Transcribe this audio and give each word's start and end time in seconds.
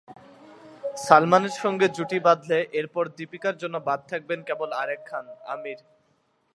সালমানের 0.97 1.55
সঙ্গে 1.63 1.87
জুটি 1.97 2.17
বাঁধলে 2.25 2.57
এরপর 2.79 3.03
দীপিকার 3.17 3.55
জন্য 3.61 3.75
বাদ 3.87 3.99
থাকবেন 4.11 4.39
কেবল 4.47 4.69
আরেক 4.81 5.01
খান—আমির। 5.09 5.79